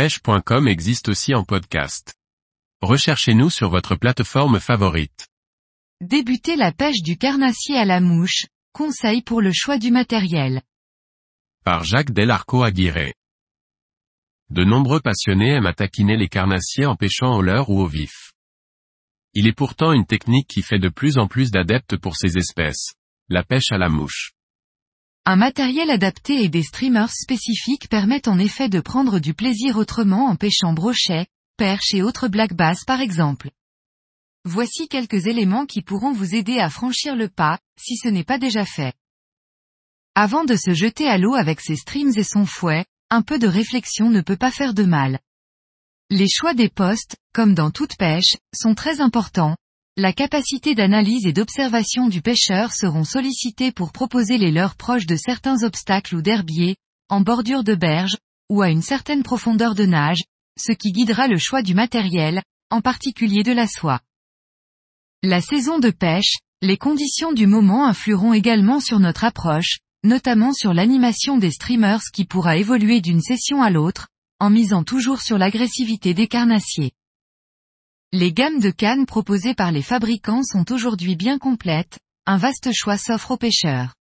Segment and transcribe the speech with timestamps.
[0.00, 2.14] pêche.com existe aussi en podcast.
[2.80, 5.28] Recherchez-nous sur votre plateforme favorite.
[6.00, 10.62] Débuter la pêche du carnassier à la mouche, conseil pour le choix du matériel.
[11.66, 13.12] Par Jacques Delarco Aguirre.
[14.48, 18.32] De nombreux passionnés aiment à taquiner les carnassiers en pêchant au leurre ou au vif.
[19.34, 22.94] Il est pourtant une technique qui fait de plus en plus d'adeptes pour ces espèces.
[23.28, 24.32] La pêche à la mouche.
[25.26, 30.26] Un matériel adapté et des streamers spécifiques permettent en effet de prendre du plaisir autrement
[30.26, 31.26] en pêchant brochet,
[31.56, 33.50] perche et autres black bass par exemple.
[34.44, 38.38] Voici quelques éléments qui pourront vous aider à franchir le pas, si ce n'est pas
[38.38, 38.94] déjà fait.
[40.14, 43.46] Avant de se jeter à l'eau avec ses streams et son fouet, un peu de
[43.46, 45.20] réflexion ne peut pas faire de mal.
[46.08, 49.56] Les choix des postes, comme dans toute pêche, sont très importants,
[49.96, 55.16] la capacité d'analyse et d'observation du pêcheur seront sollicités pour proposer les leurs proches de
[55.16, 56.76] certains obstacles ou d'herbiers,
[57.08, 58.16] en bordure de berge,
[58.48, 60.22] ou à une certaine profondeur de nage,
[60.58, 64.00] ce qui guidera le choix du matériel, en particulier de la soie.
[65.22, 70.72] La saison de pêche, les conditions du moment influeront également sur notre approche, notamment sur
[70.72, 76.14] l'animation des streamers qui pourra évoluer d'une session à l'autre, en misant toujours sur l'agressivité
[76.14, 76.92] des carnassiers.
[78.12, 82.98] Les gammes de cannes proposées par les fabricants sont aujourd'hui bien complètes, un vaste choix
[82.98, 83.94] s'offre aux pêcheurs.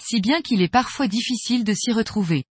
[0.00, 2.42] Si bien qu'il est parfois difficile de s'y retrouver.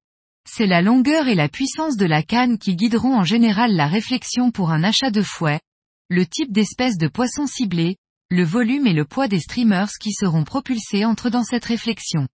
[0.49, 4.53] C'est la longueur et la puissance de la canne qui guideront en général la réflexion
[4.53, 5.59] pour un achat de fouet,
[6.09, 7.97] le type d'espèce de poisson ciblé,
[8.31, 12.29] le volume et le poids des streamers qui seront propulsés entrent dans cette réflexion.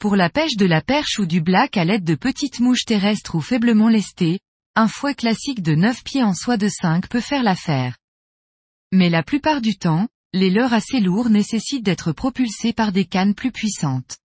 [0.00, 3.36] Pour la pêche de la perche ou du black à l'aide de petites mouches terrestres
[3.36, 4.40] ou faiblement lestées,
[4.74, 7.98] un fouet classique de 9 pieds en soie de 5 peut faire l'affaire.
[8.90, 13.34] Mais la plupart du temps, les leurres assez lourds nécessitent d'être propulsés par des cannes
[13.34, 14.16] plus puissantes.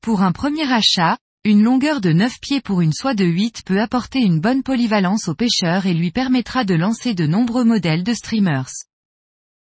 [0.00, 3.80] Pour un premier achat, une longueur de 9 pieds pour une soie de 8 peut
[3.80, 8.14] apporter une bonne polyvalence au pêcheur et lui permettra de lancer de nombreux modèles de
[8.14, 8.70] streamers.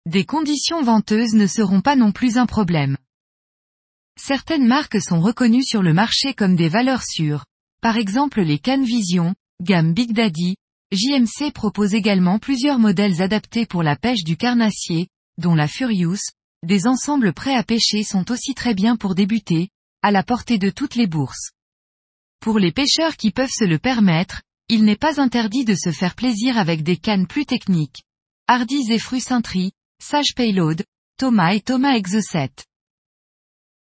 [0.06, 2.98] Des conditions venteuses ne seront pas non plus un problème.
[4.18, 7.46] Certaines marques sont reconnues sur le marché comme des valeurs sûres,
[7.82, 10.56] par exemple les cannes Vision, Gamme Big Daddy,
[10.92, 15.08] JMC propose également plusieurs modèles adaptés pour la pêche du carnassier,
[15.40, 16.20] dont la Furious,
[16.64, 19.70] des ensembles prêts à pêcher sont aussi très bien pour débuter,
[20.04, 21.52] à la portée de toutes les bourses.
[22.40, 26.14] Pour les pêcheurs qui peuvent se le permettre, il n'est pas interdit de se faire
[26.14, 28.04] plaisir avec des cannes plus techniques.
[28.48, 29.26] Hardy's et Fruits
[30.00, 30.84] Sage Payload,
[31.18, 32.52] Thomas et Thomas Exocet.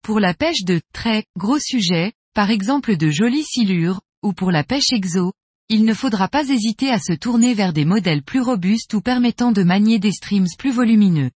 [0.01, 4.63] Pour la pêche de très gros sujets, par exemple de jolies silures, ou pour la
[4.63, 5.33] pêche exo,
[5.69, 9.51] il ne faudra pas hésiter à se tourner vers des modèles plus robustes ou permettant
[9.51, 11.31] de manier des streams plus volumineux.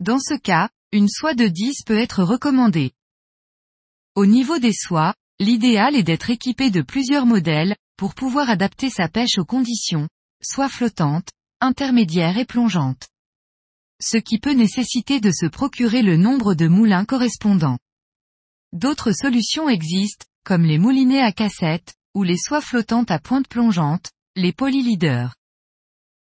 [0.00, 2.92] Dans ce cas, une soie de 10 peut être recommandée.
[4.14, 9.08] Au niveau des soies, l'idéal est d'être équipé de plusieurs modèles, pour pouvoir adapter sa
[9.08, 10.08] pêche aux conditions,
[10.42, 11.28] soit flottante,
[11.60, 13.08] intermédiaire et plongeante.
[14.00, 17.78] Ce qui peut nécessiter de se procurer le nombre de moulins correspondants.
[18.72, 24.10] D'autres solutions existent, comme les moulinets à cassette, ou les soies flottantes à pointe plongeante,
[24.36, 25.34] les polyleaders.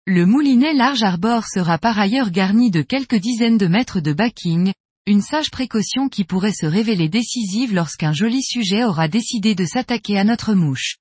[0.06, 4.72] Le moulinet large arbor sera par ailleurs garni de quelques dizaines de mètres de backing,
[5.06, 10.18] une sage précaution qui pourrait se révéler décisive lorsqu'un joli sujet aura décidé de s'attaquer
[10.18, 10.96] à notre mouche.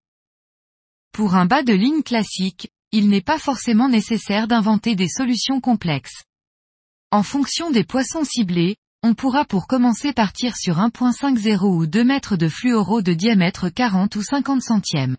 [1.13, 6.23] Pour un bas de ligne classique, il n'est pas forcément nécessaire d'inventer des solutions complexes.
[7.11, 12.37] En fonction des poissons ciblés, on pourra pour commencer partir sur 1.50 ou 2 mètres
[12.37, 15.17] de fluoro de diamètre 40 ou 50 centièmes.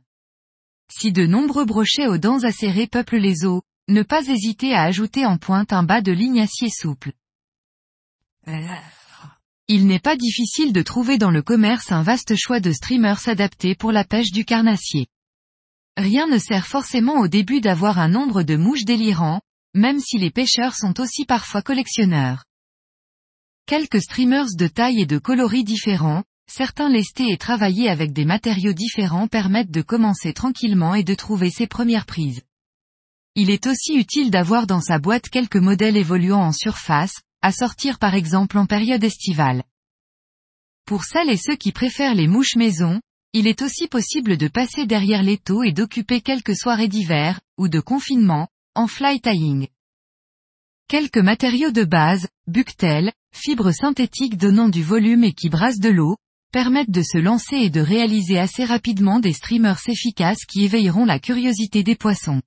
[0.91, 5.26] Si de nombreux brochets aux dents acérées peuplent les eaux, ne pas hésiter à ajouter
[5.26, 7.12] en pointe un bas de ligne acier souple.
[9.69, 13.75] Il n'est pas difficile de trouver dans le commerce un vaste choix de streamers adaptés
[13.75, 15.09] pour la pêche du carnassier.
[15.97, 19.41] Rien ne sert forcément au début d'avoir un nombre de mouches délirants,
[19.75, 22.44] même si les pêcheurs sont aussi parfois collectionneurs.
[23.67, 28.73] Quelques streamers de taille et de coloris différents, certains lestés et travaillés avec des matériaux
[28.73, 32.42] différents permettent de commencer tranquillement et de trouver ses premières prises.
[33.34, 37.98] Il est aussi utile d'avoir dans sa boîte quelques modèles évoluant en surface, à sortir
[37.98, 39.65] par exemple en période estivale.
[40.84, 43.01] Pour celles et ceux qui préfèrent les mouches maison,
[43.33, 47.81] il est aussi possible de passer derrière l'étau et d'occuper quelques soirées d'hiver, ou de
[47.81, 49.69] confinement, en fly tying.
[50.89, 56.17] Quelques matériaux de base, buctel, fibres synthétiques donnant du volume et qui brassent de l'eau,
[56.53, 61.19] permettent de se lancer et de réaliser assez rapidement des streamers efficaces qui éveilleront la
[61.19, 62.43] curiosité des poissons.